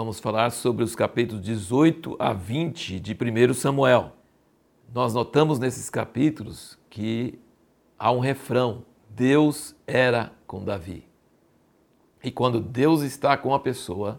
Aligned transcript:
vamos 0.00 0.18
falar 0.18 0.50
sobre 0.50 0.82
os 0.82 0.96
capítulos 0.96 1.44
18 1.44 2.16
a 2.18 2.32
20 2.32 2.98
de 2.98 3.12
1 3.12 3.52
Samuel. 3.52 4.12
Nós 4.94 5.12
notamos 5.12 5.58
nesses 5.58 5.90
capítulos 5.90 6.78
que 6.88 7.38
há 7.98 8.10
um 8.10 8.18
refrão: 8.18 8.82
Deus 9.10 9.76
era 9.86 10.32
com 10.46 10.64
Davi. 10.64 11.06
E 12.24 12.30
quando 12.30 12.62
Deus 12.62 13.02
está 13.02 13.36
com 13.36 13.52
a 13.52 13.60
pessoa, 13.60 14.18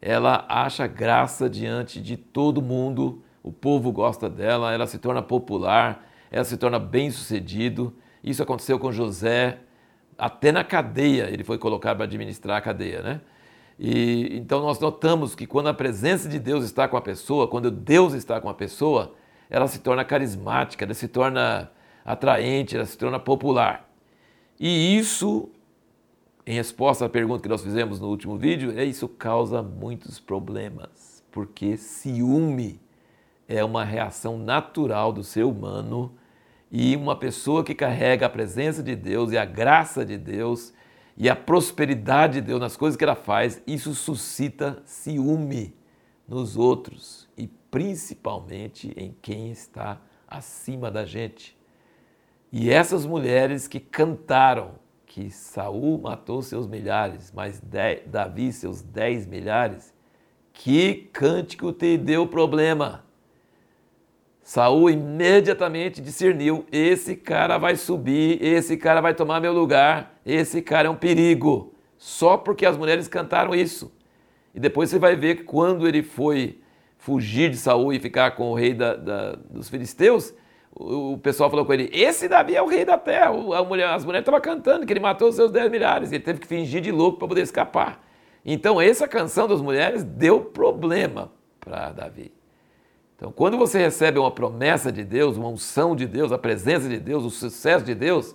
ela 0.00 0.46
acha 0.48 0.86
graça 0.86 1.46
diante 1.46 2.00
de 2.00 2.16
todo 2.16 2.62
mundo, 2.62 3.22
o 3.42 3.52
povo 3.52 3.92
gosta 3.92 4.30
dela, 4.30 4.72
ela 4.72 4.86
se 4.86 4.96
torna 4.96 5.20
popular, 5.20 6.08
ela 6.30 6.44
se 6.44 6.56
torna 6.56 6.78
bem-sucedido. 6.78 7.94
Isso 8.24 8.42
aconteceu 8.42 8.78
com 8.78 8.90
José, 8.90 9.58
até 10.16 10.50
na 10.50 10.64
cadeia 10.64 11.28
ele 11.30 11.44
foi 11.44 11.58
colocado 11.58 11.98
para 11.98 12.06
administrar 12.06 12.56
a 12.56 12.62
cadeia, 12.62 13.02
né? 13.02 13.20
E 13.84 14.36
então 14.36 14.60
nós 14.60 14.78
notamos 14.78 15.34
que 15.34 15.44
quando 15.44 15.66
a 15.66 15.74
presença 15.74 16.28
de 16.28 16.38
Deus 16.38 16.64
está 16.64 16.86
com 16.86 16.96
a 16.96 17.00
pessoa, 17.00 17.48
quando 17.48 17.68
Deus 17.68 18.12
está 18.14 18.40
com 18.40 18.48
a 18.48 18.54
pessoa, 18.54 19.12
ela 19.50 19.66
se 19.66 19.80
torna 19.80 20.04
carismática, 20.04 20.84
ela 20.84 20.94
se 20.94 21.08
torna 21.08 21.68
atraente, 22.04 22.76
ela 22.76 22.86
se 22.86 22.96
torna 22.96 23.18
popular. 23.18 23.90
E 24.60 24.96
isso, 24.96 25.50
em 26.46 26.54
resposta 26.54 27.06
à 27.06 27.08
pergunta 27.08 27.42
que 27.42 27.48
nós 27.48 27.60
fizemos 27.60 27.98
no 27.98 28.06
último 28.06 28.38
vídeo, 28.38 28.72
é 28.78 28.84
isso 28.84 29.08
causa 29.08 29.64
muitos 29.64 30.20
problemas, 30.20 31.24
porque 31.32 31.76
ciúme 31.76 32.80
é 33.48 33.64
uma 33.64 33.82
reação 33.82 34.38
natural 34.38 35.12
do 35.12 35.24
ser 35.24 35.42
humano 35.42 36.14
e 36.70 36.94
uma 36.94 37.16
pessoa 37.16 37.64
que 37.64 37.74
carrega 37.74 38.26
a 38.26 38.30
presença 38.30 38.80
de 38.80 38.94
Deus 38.94 39.32
e 39.32 39.36
a 39.36 39.44
graça 39.44 40.04
de 40.04 40.16
Deus 40.16 40.72
e 41.16 41.28
a 41.28 41.36
prosperidade 41.36 42.34
de 42.34 42.46
Deus 42.48 42.60
nas 42.60 42.76
coisas 42.76 42.96
que 42.96 43.04
ela 43.04 43.14
faz, 43.14 43.62
isso 43.66 43.94
suscita 43.94 44.82
ciúme 44.84 45.74
nos 46.26 46.56
outros 46.56 47.28
e 47.36 47.46
principalmente 47.46 48.92
em 48.96 49.14
quem 49.20 49.50
está 49.50 50.00
acima 50.26 50.90
da 50.90 51.04
gente. 51.04 51.56
E 52.50 52.70
essas 52.70 53.06
mulheres 53.06 53.66
que 53.66 53.80
cantaram 53.80 54.72
que 55.06 55.30
Saul 55.30 56.00
matou 56.00 56.40
seus 56.40 56.66
milhares, 56.66 57.30
mas 57.34 57.62
Davi 58.06 58.50
seus 58.50 58.80
dez 58.80 59.26
milhares, 59.26 59.92
que 60.54 61.10
cântico 61.12 61.72
te 61.72 61.98
deu 61.98 62.26
problema. 62.26 63.04
Saul 64.52 64.90
imediatamente 64.90 66.02
discerniu: 66.02 66.66
esse 66.70 67.16
cara 67.16 67.56
vai 67.56 67.74
subir, 67.74 68.36
esse 68.44 68.76
cara 68.76 69.00
vai 69.00 69.14
tomar 69.14 69.40
meu 69.40 69.50
lugar, 69.50 70.20
esse 70.26 70.60
cara 70.60 70.88
é 70.88 70.90
um 70.90 70.94
perigo. 70.94 71.72
Só 71.96 72.36
porque 72.36 72.66
as 72.66 72.76
mulheres 72.76 73.08
cantaram 73.08 73.54
isso. 73.54 73.90
E 74.54 74.60
depois 74.60 74.90
você 74.90 74.98
vai 74.98 75.16
ver 75.16 75.36
que 75.36 75.44
quando 75.44 75.88
ele 75.88 76.02
foi 76.02 76.60
fugir 76.98 77.48
de 77.48 77.56
Saul 77.56 77.94
e 77.94 77.98
ficar 77.98 78.32
com 78.32 78.50
o 78.50 78.54
rei 78.54 78.74
da, 78.74 78.94
da, 78.94 79.32
dos 79.48 79.70
filisteus, 79.70 80.34
o, 80.74 81.16
pessoal 81.16 81.48
falou 81.48 81.64
com 81.64 81.72
ele: 81.72 81.88
Esse 81.90 82.28
Davi 82.28 82.54
é 82.54 82.60
o 82.60 82.66
rei 82.66 82.84
da 82.84 82.98
terra. 82.98 83.32
Mulher, 83.62 83.88
as 83.88 84.04
mulheres 84.04 84.22
estavam 84.22 84.42
cantando 84.42 84.84
que 84.84 84.92
ele 84.92 85.00
matou 85.00 85.30
os 85.30 85.34
seus 85.34 85.50
10 85.50 85.70
milhares. 85.70 86.12
Ele 86.12 86.22
teve 86.22 86.40
que 86.40 86.46
fingir 86.46 86.82
de 86.82 86.92
louco 86.92 87.18
para 87.18 87.28
poder 87.28 87.40
escapar. 87.40 88.04
Então, 88.44 88.78
essa 88.78 89.08
canção 89.08 89.48
das 89.48 89.62
mulheres 89.62 90.04
deu 90.04 90.40
problema 90.40 91.32
para 91.58 91.90
Davi. 91.92 92.41
Então, 93.22 93.30
quando 93.30 93.56
você 93.56 93.78
recebe 93.78 94.18
uma 94.18 94.32
promessa 94.32 94.90
de 94.90 95.04
Deus, 95.04 95.36
uma 95.36 95.46
unção 95.46 95.94
de 95.94 96.08
Deus, 96.08 96.32
a 96.32 96.38
presença 96.38 96.88
de 96.88 96.98
Deus, 96.98 97.22
o 97.22 97.30
sucesso 97.30 97.84
de 97.84 97.94
Deus, 97.94 98.34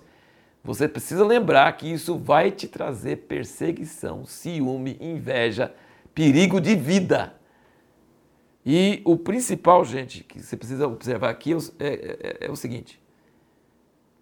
você 0.64 0.88
precisa 0.88 1.26
lembrar 1.26 1.70
que 1.76 1.86
isso 1.86 2.16
vai 2.16 2.50
te 2.50 2.66
trazer 2.66 3.16
perseguição, 3.28 4.24
ciúme, 4.24 4.96
inveja, 4.98 5.74
perigo 6.14 6.58
de 6.58 6.74
vida. 6.74 7.34
E 8.64 9.02
o 9.04 9.14
principal, 9.14 9.84
gente, 9.84 10.24
que 10.24 10.42
você 10.42 10.56
precisa 10.56 10.88
observar 10.88 11.28
aqui 11.28 11.52
é, 11.52 11.86
é, 11.86 12.18
é, 12.44 12.46
é 12.46 12.50
o 12.50 12.56
seguinte: 12.56 12.98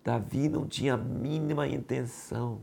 Davi 0.02 0.48
não 0.48 0.66
tinha 0.66 0.94
a 0.94 0.98
mínima 0.98 1.68
intenção 1.68 2.60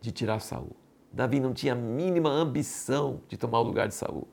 de 0.00 0.10
tirar 0.10 0.40
Saul. 0.40 0.74
Davi 1.12 1.38
não 1.38 1.54
tinha 1.54 1.74
a 1.74 1.76
mínima 1.76 2.30
ambição 2.30 3.20
de 3.28 3.36
tomar 3.36 3.60
o 3.60 3.62
lugar 3.62 3.86
de 3.86 3.94
Saul. 3.94 4.26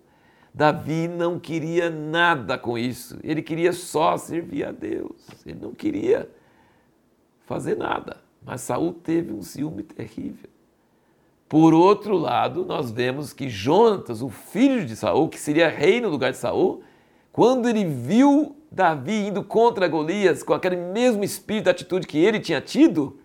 Davi 0.56 1.10
não 1.10 1.38
queria 1.38 1.90
nada 1.90 2.58
com 2.58 2.78
isso. 2.78 3.20
Ele 3.22 3.42
queria 3.42 3.74
só 3.74 4.16
servir 4.16 4.64
a 4.64 4.72
Deus. 4.72 5.28
Ele 5.46 5.60
não 5.62 5.74
queria 5.74 6.30
fazer 7.46 7.76
nada. 7.76 8.22
Mas 8.42 8.62
Saul 8.62 8.94
teve 8.94 9.34
um 9.34 9.42
ciúme 9.42 9.84
terrível. 9.84 10.50
Por 11.50 11.74
outro 11.74 12.16
lado, 12.16 12.64
nós 12.64 12.90
vemos 12.90 13.34
que 13.34 13.50
Jonatas, 13.50 14.22
o 14.22 14.30
filho 14.30 14.86
de 14.86 14.96
Saul, 14.96 15.28
que 15.28 15.38
seria 15.38 15.68
rei 15.68 16.00
no 16.00 16.08
lugar 16.08 16.32
de 16.32 16.38
Saul, 16.38 16.82
quando 17.34 17.68
ele 17.68 17.84
viu 17.84 18.56
Davi 18.72 19.28
indo 19.28 19.44
contra 19.44 19.90
Golias 19.90 20.42
com 20.42 20.54
aquele 20.54 20.78
mesmo 20.78 21.22
espírito, 21.26 21.70
atitude 21.70 22.08
que 22.08 22.18
ele 22.18 22.40
tinha 22.40 22.62
tido, 22.62 23.20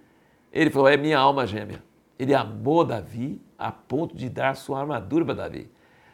ele 0.53 0.69
falou: 0.69 0.89
"É 0.89 0.97
minha 0.97 1.19
alma 1.19 1.47
gêmea". 1.47 1.81
Ele 2.19 2.35
amou 2.35 2.85
Davi 2.85 3.41
a 3.57 3.71
ponto 3.71 4.17
de 4.17 4.29
dar 4.29 4.57
sua 4.57 4.81
armadura 4.81 5.25
para 5.25 5.35
Davi. 5.35 5.71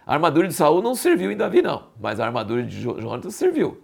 A 0.06 0.14
armadura 0.14 0.46
de 0.46 0.54
Saul 0.54 0.80
não 0.80 0.94
serviu 0.94 1.32
em 1.32 1.36
Davi 1.36 1.60
não, 1.60 1.88
mas 2.00 2.20
a 2.20 2.24
armadura 2.24 2.62
de 2.62 2.80
Jonatas 2.80 3.34
serviu. 3.34 3.82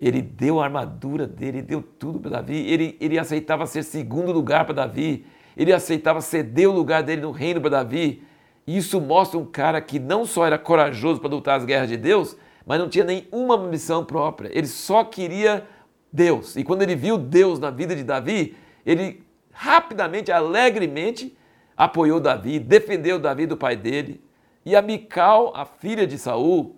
Ele 0.00 0.20
deu 0.20 0.60
a 0.60 0.64
armadura 0.64 1.26
dele, 1.26 1.62
deu 1.62 1.80
tudo 1.80 2.18
para 2.18 2.32
Davi. 2.32 2.56
Ele, 2.56 2.96
ele 3.00 3.18
aceitava 3.18 3.64
ser 3.66 3.84
segundo 3.84 4.32
lugar 4.32 4.64
para 4.64 4.74
Davi 4.74 5.24
ele 5.58 5.72
aceitava 5.72 6.20
ceder 6.20 6.70
o 6.70 6.72
lugar 6.72 7.02
dele 7.02 7.20
no 7.20 7.32
reino 7.32 7.60
para 7.60 7.70
Davi. 7.70 8.22
Isso 8.64 9.00
mostra 9.00 9.36
um 9.36 9.44
cara 9.44 9.80
que 9.80 9.98
não 9.98 10.24
só 10.24 10.46
era 10.46 10.56
corajoso 10.56 11.20
para 11.20 11.30
lutar 11.30 11.58
as 11.58 11.64
guerras 11.64 11.88
de 11.88 11.96
Deus, 11.96 12.36
mas 12.64 12.78
não 12.78 12.88
tinha 12.88 13.04
nenhuma 13.04 13.58
missão 13.58 14.04
própria. 14.04 14.56
Ele 14.56 14.68
só 14.68 15.02
queria 15.02 15.66
Deus. 16.12 16.54
E 16.54 16.62
quando 16.62 16.82
ele 16.82 16.94
viu 16.94 17.18
Deus 17.18 17.58
na 17.58 17.70
vida 17.70 17.96
de 17.96 18.04
Davi, 18.04 18.54
ele 18.86 19.24
rapidamente, 19.50 20.30
alegremente, 20.30 21.36
apoiou 21.76 22.20
Davi, 22.20 22.60
defendeu 22.60 23.18
Davi 23.18 23.44
do 23.44 23.56
pai 23.56 23.74
dele. 23.74 24.22
E 24.64 24.76
a 24.76 24.82
Mical, 24.82 25.52
a 25.54 25.64
filha 25.64 26.06
de 26.06 26.18
Saul, 26.18 26.76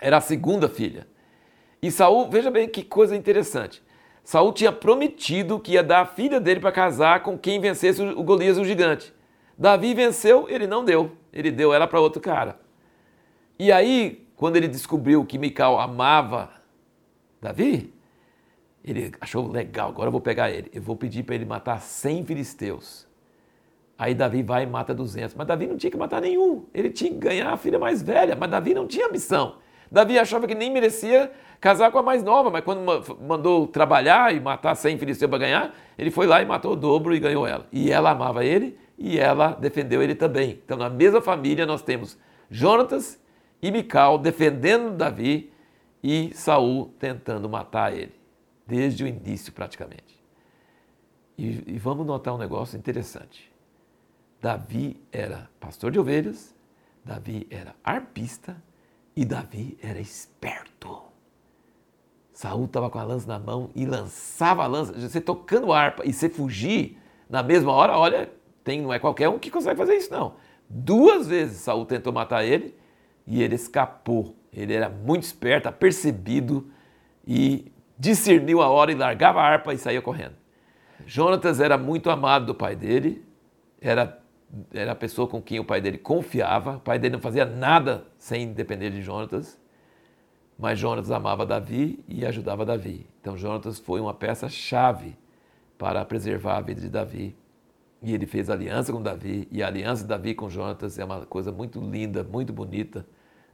era 0.00 0.16
a 0.16 0.20
segunda 0.20 0.68
filha. 0.68 1.06
E 1.80 1.90
Saul, 1.90 2.28
veja 2.30 2.50
bem 2.50 2.68
que 2.68 2.82
coisa 2.82 3.16
interessante. 3.16 3.82
Saul 4.24 4.52
tinha 4.52 4.70
prometido 4.70 5.58
que 5.58 5.72
ia 5.72 5.82
dar 5.82 6.00
a 6.02 6.06
filha 6.06 6.40
dele 6.40 6.60
para 6.60 6.70
casar 6.70 7.22
com 7.22 7.36
quem 7.36 7.60
vencesse 7.60 8.00
o 8.00 8.22
Golias, 8.22 8.56
o 8.56 8.64
gigante. 8.64 9.12
Davi 9.58 9.94
venceu, 9.94 10.48
ele 10.48 10.66
não 10.66 10.84
deu. 10.84 11.12
Ele 11.32 11.50
deu 11.50 11.72
ela 11.72 11.86
para 11.86 12.00
outro 12.00 12.20
cara. 12.20 12.58
E 13.58 13.70
aí, 13.70 14.26
quando 14.36 14.56
ele 14.56 14.68
descobriu 14.68 15.24
que 15.24 15.38
Mical 15.38 15.78
amava 15.78 16.50
Davi, 17.40 17.92
ele 18.84 19.12
achou 19.20 19.48
legal, 19.48 19.90
agora 19.90 20.08
eu 20.08 20.12
vou 20.12 20.20
pegar 20.20 20.50
ele. 20.50 20.70
Eu 20.72 20.82
vou 20.82 20.96
pedir 20.96 21.22
para 21.22 21.34
ele 21.34 21.44
matar 21.44 21.80
100 21.80 22.24
filisteus. 22.24 23.06
Aí 24.02 24.16
Davi 24.16 24.42
vai 24.42 24.64
e 24.64 24.66
mata 24.66 24.92
200. 24.92 25.36
Mas 25.36 25.46
Davi 25.46 25.64
não 25.64 25.76
tinha 25.76 25.88
que 25.88 25.96
matar 25.96 26.20
nenhum. 26.20 26.66
Ele 26.74 26.90
tinha 26.90 27.08
que 27.08 27.18
ganhar 27.18 27.52
a 27.52 27.56
filha 27.56 27.78
mais 27.78 28.02
velha, 28.02 28.34
mas 28.34 28.50
Davi 28.50 28.74
não 28.74 28.84
tinha 28.84 29.06
ambição. 29.06 29.58
Davi 29.92 30.18
achava 30.18 30.48
que 30.48 30.56
nem 30.56 30.72
merecia 30.72 31.30
casar 31.60 31.92
com 31.92 32.00
a 32.00 32.02
mais 32.02 32.20
nova, 32.24 32.50
mas 32.50 32.64
quando 32.64 32.82
mandou 33.20 33.64
trabalhar 33.68 34.34
e 34.34 34.40
matar 34.40 34.74
100 34.74 34.98
filisteus 34.98 35.28
para 35.28 35.38
ganhar, 35.38 35.72
ele 35.96 36.10
foi 36.10 36.26
lá 36.26 36.42
e 36.42 36.44
matou 36.44 36.72
o 36.72 36.76
dobro 36.76 37.14
e 37.14 37.20
ganhou 37.20 37.46
ela. 37.46 37.64
E 37.70 37.92
ela 37.92 38.10
amava 38.10 38.44
ele 38.44 38.76
e 38.98 39.20
ela 39.20 39.52
defendeu 39.52 40.02
ele 40.02 40.16
também. 40.16 40.60
Então, 40.64 40.76
na 40.76 40.90
mesma 40.90 41.20
família, 41.20 41.64
nós 41.64 41.80
temos 41.80 42.18
Jonatas 42.50 43.20
e 43.62 43.70
Mical 43.70 44.18
defendendo 44.18 44.96
Davi 44.96 45.52
e 46.02 46.32
Saul 46.34 46.92
tentando 46.98 47.48
matar 47.48 47.96
ele, 47.96 48.16
desde 48.66 49.04
o 49.04 49.06
início 49.06 49.52
praticamente. 49.52 50.20
E, 51.38 51.62
e 51.68 51.78
vamos 51.78 52.04
notar 52.04 52.34
um 52.34 52.38
negócio 52.38 52.76
interessante. 52.76 53.51
Davi 54.42 55.00
era 55.12 55.48
pastor 55.60 55.92
de 55.92 56.00
ovelhas, 56.00 56.52
Davi 57.04 57.46
era 57.48 57.76
arpista 57.84 58.60
e 59.14 59.24
Davi 59.24 59.78
era 59.80 60.00
esperto. 60.00 61.00
Saul 62.32 62.64
estava 62.64 62.90
com 62.90 62.98
a 62.98 63.04
lança 63.04 63.28
na 63.28 63.38
mão 63.38 63.70
e 63.72 63.86
lançava 63.86 64.64
a 64.64 64.66
lança. 64.66 64.92
Você 64.94 65.20
tocando 65.20 65.72
harpa 65.72 66.02
e 66.04 66.12
você 66.12 66.28
fugir 66.28 66.98
na 67.30 67.40
mesma 67.40 67.70
hora, 67.70 67.96
olha, 67.96 68.32
tem, 68.64 68.82
não 68.82 68.92
é 68.92 68.98
qualquer 68.98 69.28
um 69.28 69.38
que 69.38 69.48
consegue 69.48 69.76
fazer 69.78 69.94
isso, 69.94 70.12
não. 70.12 70.34
Duas 70.68 71.28
vezes 71.28 71.58
Saul 71.58 71.86
tentou 71.86 72.12
matar 72.12 72.44
ele 72.44 72.76
e 73.24 73.42
ele 73.42 73.54
escapou. 73.54 74.34
Ele 74.52 74.74
era 74.74 74.88
muito 74.88 75.22
esperto, 75.22 75.68
apercebido 75.68 76.68
e 77.24 77.70
discerniu 77.96 78.60
a 78.60 78.68
hora 78.68 78.90
e 78.90 78.96
largava 78.96 79.40
a 79.40 79.44
harpa 79.44 79.72
e 79.72 79.78
saía 79.78 80.02
correndo. 80.02 80.34
Jonatas 81.06 81.60
era 81.60 81.78
muito 81.78 82.10
amado 82.10 82.46
do 82.46 82.54
pai 82.54 82.74
dele, 82.74 83.24
era, 83.80 84.21
era 84.72 84.92
a 84.92 84.94
pessoa 84.94 85.26
com 85.28 85.40
quem 85.40 85.58
o 85.60 85.64
pai 85.64 85.80
dele 85.80 85.98
confiava. 85.98 86.76
O 86.76 86.80
pai 86.80 86.98
dele 86.98 87.14
não 87.14 87.20
fazia 87.20 87.44
nada 87.44 88.06
sem 88.18 88.52
depender 88.52 88.90
de 88.90 89.02
Jonatas. 89.02 89.58
Mas 90.58 90.78
Jonatas 90.78 91.10
amava 91.10 91.46
Davi 91.46 92.04
e 92.08 92.24
ajudava 92.26 92.64
Davi. 92.64 93.06
Então 93.20 93.36
Jonatas 93.36 93.78
foi 93.78 94.00
uma 94.00 94.14
peça-chave 94.14 95.16
para 95.78 96.04
preservar 96.04 96.58
a 96.58 96.60
vida 96.60 96.80
de 96.80 96.88
Davi. 96.88 97.36
E 98.02 98.12
ele 98.12 98.26
fez 98.26 98.50
aliança 98.50 98.92
com 98.92 99.00
Davi, 99.00 99.46
e 99.50 99.62
a 99.62 99.68
aliança 99.68 100.02
de 100.02 100.08
Davi 100.08 100.34
com 100.34 100.50
Jonatas 100.50 100.98
é 100.98 101.04
uma 101.04 101.24
coisa 101.24 101.52
muito 101.52 101.80
linda, 101.80 102.24
muito 102.24 102.52
bonita. 102.52 103.06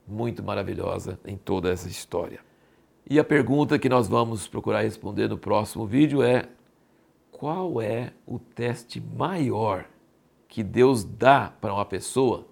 muito 0.09 0.43
maravilhosa 0.43 1.19
em 1.25 1.37
toda 1.37 1.71
essa 1.71 1.89
história. 1.89 2.41
E 3.09 3.19
a 3.19 3.25
pergunta 3.25 3.79
que 3.79 3.89
nós 3.89 4.09
vamos 4.09 4.49
procurar 4.49 4.83
responder 4.83 5.29
no 5.29 5.39
próximo 5.39 5.87
vídeo 5.87 6.23
é: 6.23 6.49
qual 7.31 7.81
é 7.81 8.13
o 8.27 8.39
teste 8.39 9.01
maior 9.01 9.85
que 10.49 10.63
Deus 10.63 11.05
dá 11.05 11.53
para 11.61 11.73
uma 11.73 11.85
pessoa 11.85 12.47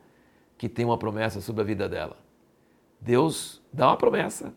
que 0.57 0.69
tem 0.69 0.85
uma 0.85 0.99
promessa 0.99 1.41
sobre 1.41 1.63
a 1.63 1.65
vida 1.65 1.89
dela? 1.89 2.17
Deus 3.01 3.63
dá 3.73 3.89
uma 3.89 3.97
promessa, 3.97 4.55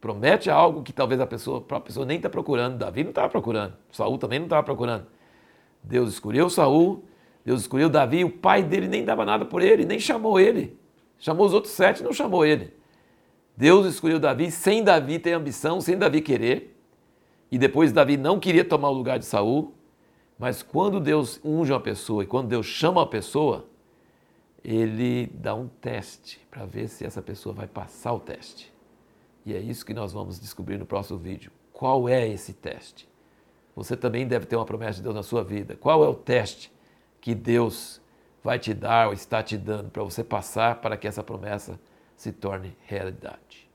promete 0.00 0.48
algo 0.48 0.82
que 0.82 0.92
talvez 0.92 1.20
a 1.20 1.26
pessoa, 1.26 1.64
a 1.68 1.80
pessoa 1.80 2.06
nem 2.06 2.16
está 2.16 2.30
procurando. 2.30 2.78
Davi 2.78 3.02
não 3.02 3.10
estava 3.10 3.28
procurando, 3.28 3.74
Saul 3.90 4.16
também 4.16 4.38
não 4.38 4.46
estava 4.46 4.62
procurando. 4.62 5.06
Deus 5.82 6.12
escolheu 6.12 6.48
Saul, 6.48 7.04
Deus 7.44 7.62
escolheu 7.62 7.88
Davi, 7.88 8.24
o 8.24 8.30
pai 8.30 8.62
dele 8.62 8.86
nem 8.88 9.04
dava 9.04 9.24
nada 9.24 9.44
por 9.44 9.62
ele, 9.62 9.84
nem 9.84 9.98
chamou 9.98 10.38
ele. 10.38 10.78
Chamou 11.18 11.46
os 11.46 11.52
outros 11.52 11.72
sete, 11.74 12.02
não 12.02 12.12
chamou 12.12 12.44
ele. 12.44 12.74
Deus 13.56 13.86
escolheu 13.86 14.18
Davi 14.18 14.50
sem 14.50 14.82
Davi 14.82 15.18
ter 15.18 15.32
ambição, 15.32 15.80
sem 15.80 15.98
Davi 15.98 16.22
querer. 16.22 16.78
E 17.50 17.58
depois 17.58 17.92
Davi 17.92 18.16
não 18.16 18.38
queria 18.40 18.64
tomar 18.64 18.88
o 18.88 18.94
lugar 18.94 19.18
de 19.18 19.26
Saul. 19.26 19.74
Mas 20.40 20.62
quando 20.62 20.98
Deus 20.98 21.38
unge 21.44 21.70
uma 21.70 21.80
pessoa 21.80 22.24
e 22.24 22.26
quando 22.26 22.48
Deus 22.48 22.64
chama 22.64 23.02
uma 23.02 23.06
pessoa, 23.06 23.66
ele 24.64 25.26
dá 25.34 25.54
um 25.54 25.68
teste 25.68 26.40
para 26.50 26.64
ver 26.64 26.88
se 26.88 27.04
essa 27.04 27.20
pessoa 27.20 27.54
vai 27.54 27.66
passar 27.66 28.14
o 28.14 28.18
teste. 28.18 28.72
E 29.44 29.54
é 29.54 29.58
isso 29.58 29.84
que 29.84 29.92
nós 29.92 30.12
vamos 30.14 30.40
descobrir 30.40 30.78
no 30.78 30.86
próximo 30.86 31.18
vídeo. 31.18 31.52
Qual 31.72 32.08
é 32.08 32.26
esse 32.26 32.54
teste? 32.54 33.06
Você 33.76 33.94
também 33.94 34.26
deve 34.26 34.46
ter 34.46 34.56
uma 34.56 34.64
promessa 34.64 34.94
de 34.94 35.02
Deus 35.02 35.14
na 35.14 35.22
sua 35.22 35.44
vida. 35.44 35.76
Qual 35.76 36.02
é 36.02 36.08
o 36.08 36.14
teste 36.14 36.72
que 37.20 37.34
Deus 37.34 38.00
vai 38.42 38.58
te 38.58 38.72
dar 38.72 39.08
ou 39.08 39.12
está 39.12 39.42
te 39.42 39.58
dando 39.58 39.90
para 39.90 40.02
você 40.02 40.24
passar 40.24 40.80
para 40.80 40.96
que 40.96 41.06
essa 41.06 41.22
promessa 41.22 41.78
se 42.16 42.32
torne 42.32 42.76
realidade. 42.86 43.69